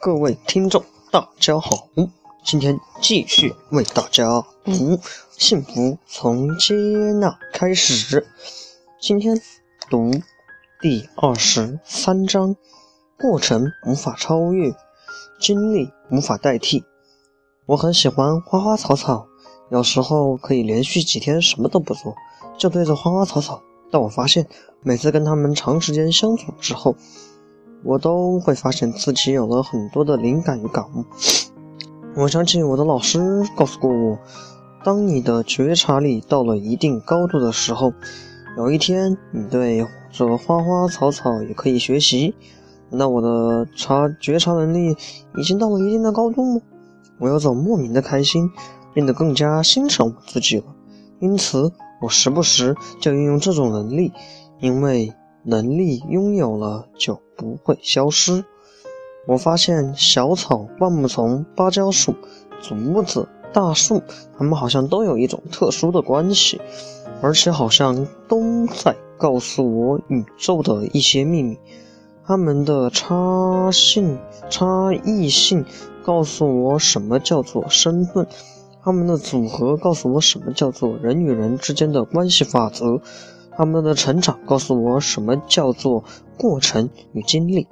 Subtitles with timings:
[0.00, 1.88] 各位听众，大家好！
[2.44, 4.72] 今天继续为大家读
[5.38, 8.20] 《幸福从接纳开始》。
[9.00, 9.40] 今天
[9.88, 10.10] 读
[10.80, 12.54] 第二十三章：
[13.18, 14.74] 过程无法超越，
[15.40, 16.84] 经历无法代替。
[17.66, 19.26] 我很喜欢花花草草，
[19.70, 22.14] 有时候可以连续几天什么都不做，
[22.58, 23.62] 就对着花花草草。
[23.90, 24.46] 但我发现，
[24.82, 26.96] 每次跟他们长时间相处之后，
[27.84, 31.04] 我都会发现自己有了很多的灵感与感悟。
[32.16, 34.18] 我想起我的老师告诉过我，
[34.82, 37.92] 当你的觉察力到了一定高度的时候，
[38.56, 42.34] 有一天你对这花花草草也可以学习。
[42.88, 44.96] 那我的察觉察能力
[45.36, 46.60] 已经到了一定的高度吗？
[47.18, 48.50] 我有种莫名的开心，
[48.94, 50.64] 变得更加欣赏我自己了。
[51.20, 54.12] 因此，我时不时就运用这种能力，
[54.60, 55.12] 因为。
[55.44, 58.44] 能力拥有了就不会消失。
[59.26, 62.14] 我发现小草、灌木丛、芭蕉树、
[62.60, 64.02] 竹子、大树，
[64.36, 66.60] 它们好像都有一种特殊的关系，
[67.22, 71.56] 而且好像都在告诉我宇宙的一些秘密。
[72.26, 74.18] 它们的差性、
[74.50, 75.64] 差异性
[76.02, 78.26] 告诉我什么叫做身份，
[78.82, 83.00] 它们的组合告诉我什么叫做人与人之间的关系法则。
[83.56, 86.04] 他们的成长告诉我什么叫做
[86.38, 87.68] 过程与经历。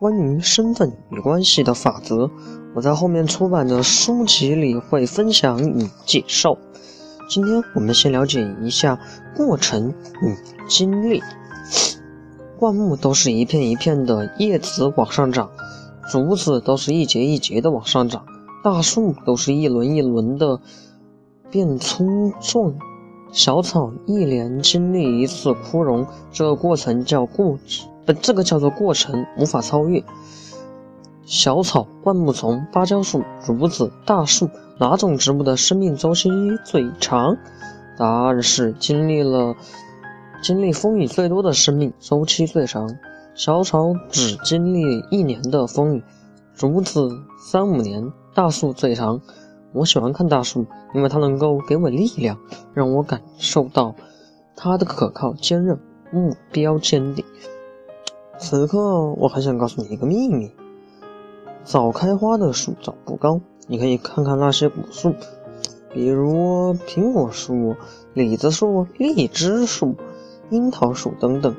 [0.00, 2.30] 关于身份与关系的法则，
[2.74, 6.56] 我在后面出版的书籍里会分享与介绍。
[7.28, 9.00] 今天我们先了解一下
[9.36, 9.90] 过程
[10.22, 10.36] 与
[10.68, 11.20] 经历。
[12.58, 15.50] 灌木都是一片一片的叶子往上长，
[16.10, 18.24] 竹子都是一节一节的往上长，
[18.64, 20.60] 大树都是一轮一轮的
[21.50, 22.74] 变粗壮。
[23.30, 27.58] 小草一连经历一次枯荣，这个过程叫过，
[28.06, 30.02] 呃，这个叫做过程，无法超越。
[31.24, 34.48] 小草、灌木丛、芭蕉树、竹子、大树，
[34.78, 36.30] 哪种植物的生命周期
[36.64, 37.36] 最长？
[37.98, 39.54] 答案是经历了
[40.42, 42.88] 经历风雨最多的生命周期最长。
[43.34, 46.02] 小草只经历一年的风雨，
[46.56, 49.20] 竹子三五年，大树最长。
[49.72, 52.38] 我喜欢看大树，因为它能够给我力量，
[52.74, 53.94] 让我感受到
[54.56, 55.78] 它的可靠、坚韧、
[56.10, 57.24] 目标坚定。
[58.38, 60.50] 此刻，我很想告诉你一个秘密：
[61.64, 63.40] 早开花的树长不高。
[63.66, 65.14] 你可以看看那些古树，
[65.92, 67.76] 比如苹果树、
[68.14, 69.94] 李子树、荔枝树、
[70.48, 71.54] 樱桃树等等，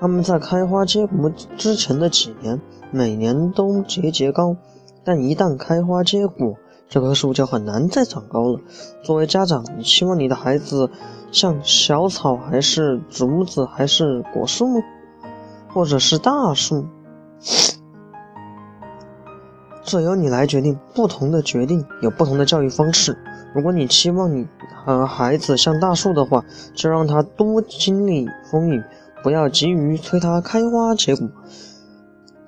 [0.00, 4.56] 它们在开花结果之前的几年，每年都节节高，
[5.04, 6.56] 但一旦开花结果，
[6.92, 8.60] 这棵树就很难再长高了。
[9.02, 10.90] 作为家长，你希望你的孩子
[11.30, 14.66] 像小草，还是竹子，还是果树，
[15.72, 16.84] 或者是大树？
[19.82, 20.78] 这由你来决定。
[20.94, 23.16] 不同的决定有不同的教育方式。
[23.54, 24.46] 如果你期望你
[24.84, 28.82] 和孩子像大树的话，就让他多经历风雨，
[29.22, 31.26] 不要急于催他开花结果。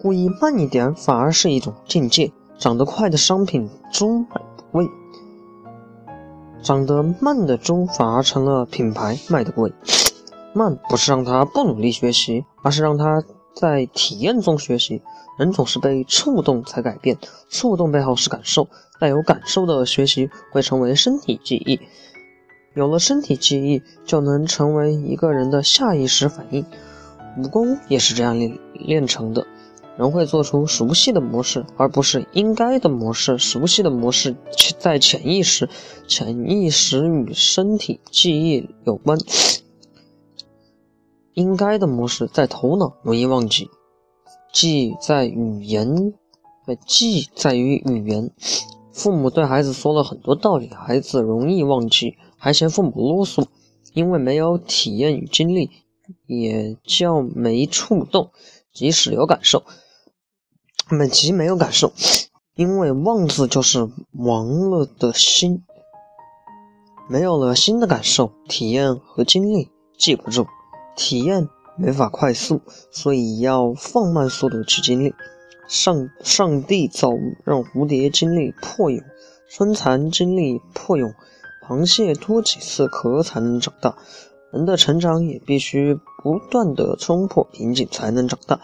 [0.00, 2.32] 故意慢一点，反而是一种境界。
[2.62, 4.88] 长得快的商品猪买不贵，
[6.62, 9.72] 长得慢的猪反而成了品牌卖的贵。
[10.54, 15.02] 慢不是让他不努力学习，而是让他在体验中学习。
[15.36, 17.18] 人总是被触动才改变，
[17.48, 18.68] 触动背后是感受，
[19.00, 21.80] 带有感受的学习会成为身体记忆。
[22.76, 26.64] 有了身体记忆，就能成为一个人的下意识反应。
[27.38, 29.44] 武功也是这样练练成的。
[30.02, 33.38] 人会做出熟悉的模式，而不是应该的模式。
[33.38, 34.34] 熟悉的模式
[34.80, 35.68] 在潜意识，
[36.08, 39.16] 潜意识与身体记忆有关。
[41.34, 43.70] 应该的模式在头脑容易忘记，
[44.52, 46.12] 记在语言，
[46.66, 48.32] 呃记在于语言。
[48.92, 53.46] 父母对孩子说了很多道理，孩子容易忘记，还嫌父母啰嗦，
[53.94, 55.70] 因为没有体验与经历，
[56.26, 58.32] 也叫没触动。
[58.74, 59.62] 即使有感受。
[60.98, 61.92] 本集没有感受，
[62.54, 65.62] 因为忘字就是亡了的心，
[67.08, 70.46] 没有了新的感受、体验和经历，记不住。
[70.94, 71.48] 体验
[71.78, 72.60] 没法快速，
[72.90, 75.14] 所以要放慢速度去经历。
[75.66, 79.02] 上上帝造物让蝴蝶经历破蛹，
[79.48, 81.14] 春蚕经历破蛹，
[81.66, 83.96] 螃蟹脱几次壳才能长大。
[84.52, 88.60] 人的成长也必须不断的冲破瓶颈才能长大。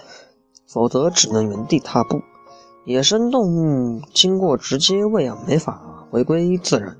[0.69, 2.21] 否则只能原地踏步。
[2.85, 6.97] 野生动物经过直接喂养没法回归自然，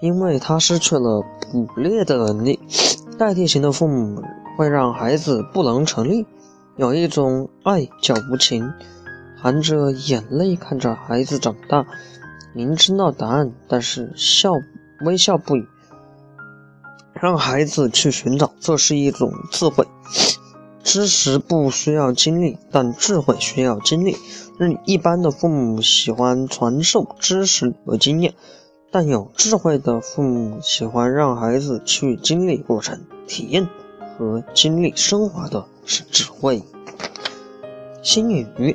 [0.00, 1.22] 因为它失去了
[1.52, 2.60] 捕猎的能力。
[3.18, 4.22] 代替型的父母
[4.56, 6.26] 会让孩子不能成立。
[6.76, 8.72] 有一种爱叫无情，
[9.36, 11.84] 含着眼泪看着孩子长大，
[12.54, 14.52] 明知道答案，但是笑
[15.04, 15.66] 微笑不语。
[17.14, 19.84] 让孩子去寻找，这是一种智慧。
[20.88, 24.16] 知识不需要经历，但智慧需要经历。
[24.86, 28.32] 一般的父母喜欢传授知识和经验，
[28.90, 33.68] 但有智慧的父母喜欢让孩子去经历过程、体验
[34.16, 36.62] 和经历升华的是智慧。
[38.02, 38.74] 心语：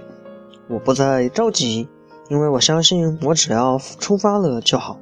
[0.69, 1.87] 我不再着急，
[2.29, 4.99] 因为我相信我只要出发了就好。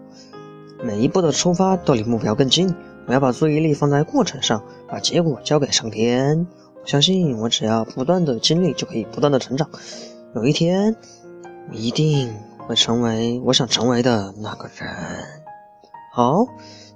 [0.82, 2.74] 每一步的出发都离目标更近。
[3.06, 6.48] 我要把注意力放在过程上，把结果交给上天。
[6.86, 9.70] 相信我只要不断的经历，就可以不断的成长。
[10.36, 10.96] 有一天，
[11.72, 14.90] 一定会成为我想成为的那个人。
[16.14, 16.46] 好，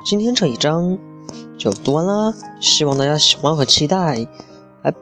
[0.05, 0.97] 今天这一章
[1.57, 4.27] 就读完啦，希望大家喜欢和期待。
[4.83, 4.93] 哎，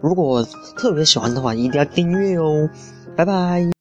[0.00, 0.44] 如果
[0.76, 2.68] 特别喜欢的话，一定要订阅哦。
[3.16, 3.71] 拜拜。